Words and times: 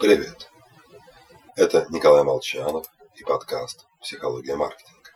Привет! 0.00 0.48
Это 1.56 1.88
Николай 1.90 2.22
Молчанов 2.22 2.86
и 3.16 3.24
подкаст 3.24 3.88
«Психология 4.00 4.54
маркетинга». 4.54 5.10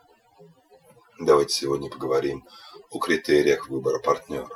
Давайте 1.21 1.53
сегодня 1.53 1.89
поговорим 1.89 2.45
о 2.89 2.99
критериях 2.99 3.69
выбора 3.69 3.99
партнера. 3.99 4.49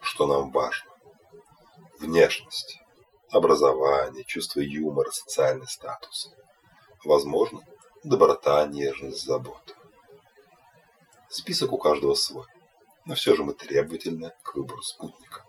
Что 0.00 0.26
нам 0.26 0.50
важно? 0.52 0.90
Внешность, 1.98 2.80
образование, 3.30 4.24
чувство 4.24 4.60
юмора, 4.60 5.10
социальный 5.10 5.68
статус. 5.68 6.32
Возможно, 7.04 7.60
доброта, 8.04 8.66
нежность, 8.66 9.22
забота. 9.22 9.74
Список 11.28 11.72
у 11.72 11.76
каждого 11.76 12.14
свой, 12.14 12.46
но 13.04 13.14
все 13.16 13.36
же 13.36 13.44
мы 13.44 13.52
требовательны 13.52 14.32
к 14.42 14.54
выбору 14.54 14.80
спутника. 14.80 15.44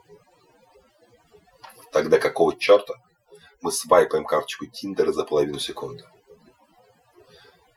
Тогда 1.93 2.19
какого 2.19 2.59
черта 2.59 2.95
мы 3.63 3.71
свайпаем 3.71 4.25
карточку 4.25 4.65
Тиндера 4.65 5.13
за 5.13 5.23
половину 5.23 5.57
секунды? 5.57 6.03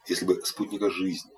Если 0.09 0.25
бы 0.25 0.45
спутника 0.45 0.91
жизни 0.91 1.31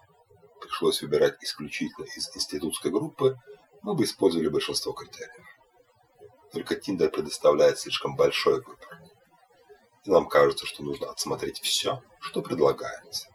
пришлось 0.58 1.02
выбирать 1.02 1.36
исключительно 1.42 2.06
из 2.06 2.34
институтской 2.34 2.90
группы, 2.90 3.36
мы 3.82 3.94
бы 3.94 4.04
использовали 4.04 4.48
большинство 4.48 4.92
критериев. 4.92 5.46
Только 6.50 6.76
Тиндер 6.76 7.10
предоставляет 7.10 7.78
слишком 7.78 8.16
большой 8.16 8.62
выбор. 8.62 9.02
И 10.04 10.10
нам 10.10 10.26
кажется, 10.26 10.64
что 10.64 10.82
нужно 10.82 11.10
отсмотреть 11.10 11.60
все, 11.60 12.02
что 12.18 12.40
предлагается. 12.40 13.28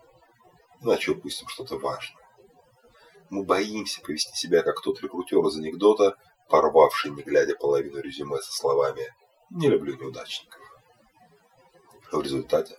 Иначе 0.82 1.12
упустим 1.12 1.48
что-то 1.48 1.78
важное. 1.78 2.28
Мы 3.30 3.44
боимся 3.44 4.02
повести 4.02 4.36
себя, 4.36 4.64
как 4.64 4.82
тот 4.82 5.00
рекрутер 5.02 5.46
из 5.46 5.58
анекдота, 5.58 6.18
порвавший, 6.50 7.12
не 7.12 7.22
глядя 7.22 7.56
половину 7.56 8.00
резюме 8.00 8.38
со 8.38 8.52
словами 8.52 9.14
«Не 9.52 9.70
люблю 9.70 9.96
неудачников». 9.96 10.63
В 12.14 12.22
результате 12.22 12.78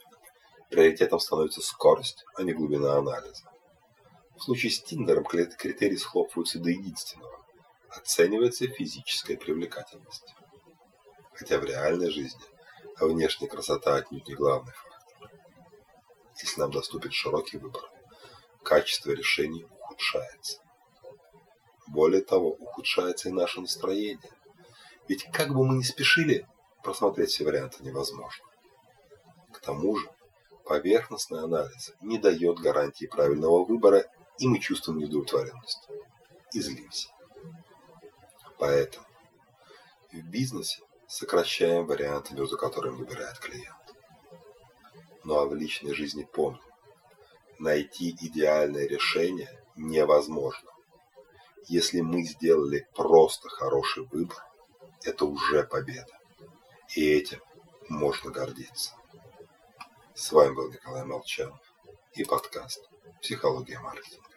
приоритетом 0.71 1.21
становится 1.21 1.61
скорость, 1.61 2.25
а 2.37 2.43
не 2.43 2.53
глубина 2.53 2.97
анализа. 2.97 3.51
В 4.37 4.43
случае 4.43 4.73
с 4.73 4.83
Тиндером 4.83 5.25
критерии 5.25 5.97
схлопываются 5.97 6.59
до 6.59 6.71
единственного 6.71 7.45
оценивается 7.97 8.67
физическая 8.67 9.37
привлекательность. 9.37 10.35
Хотя 11.33 11.59
в 11.59 11.65
реальной 11.65 12.11
жизни 12.11 12.43
внешняя 13.01 13.49
красота 13.49 13.97
отнюдь 13.97 14.29
не 14.29 14.35
главный 14.35 14.73
фактор. 14.73 15.31
Если 16.41 16.61
нам 16.61 16.71
доступен 16.71 17.11
широкий 17.13 17.59
выбор, 17.59 17.83
качество 18.63 19.13
решений 19.13 19.65
ухудшается. 19.65 20.61
Более 21.87 22.23
того, 22.23 22.51
ухудшается 22.51 23.29
и 23.29 23.33
наше 23.33 23.61
настроение. 23.61 24.33
Ведь 25.09 25.25
как 25.33 25.49
бы 25.49 25.65
мы 25.65 25.77
ни 25.77 25.83
спешили, 25.83 26.47
просмотреть 26.83 27.31
все 27.31 27.45
варианты 27.45 27.83
невозможно. 27.85 28.45
К 29.55 29.61
тому 29.61 29.97
же, 29.97 30.11
поверхностный 30.65 31.41
анализ 31.41 31.93
не 32.01 32.19
дает 32.19 32.59
гарантии 32.59 33.07
правильного 33.07 33.65
выбора, 33.65 34.05
и 34.39 34.49
мы 34.49 34.59
чувствуем 34.59 34.99
неудовлетворенность. 34.99 35.89
И 36.53 36.61
злимся. 36.61 37.09
Поэтому 38.59 39.07
в 40.13 40.23
бизнесе 40.29 40.83
сокращаем 41.07 41.87
варианты, 41.87 42.35
между 42.35 42.57
которыми 42.59 42.97
выбирает 42.97 43.39
клиент. 43.39 43.95
Ну 45.23 45.39
а 45.39 45.47
в 45.47 45.55
личной 45.55 45.95
жизни 45.95 46.25
помним, 46.25 46.61
найти 47.59 48.11
идеальное 48.21 48.89
решение 48.89 49.63
невозможно. 49.77 50.71
Если 51.67 52.01
мы 52.01 52.25
сделали 52.25 52.87
просто 52.95 53.49
хороший 53.49 54.05
выбор, 54.07 54.45
это 55.05 55.25
уже 55.25 55.63
победа. 55.63 56.19
И 56.97 57.09
этим 57.09 57.41
можно 57.89 58.31
гордиться. 58.31 58.95
С 60.17 60.31
вами 60.31 60.55
был 60.55 60.71
Николай 60.71 61.05
Молчанов 61.05 61.59
и 62.13 62.23
подкаст 62.25 62.89
«Психология 63.21 63.81
маркетинга». 63.81 64.34